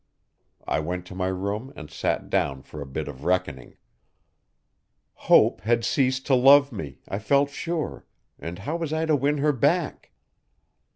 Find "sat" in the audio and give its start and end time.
1.91-2.27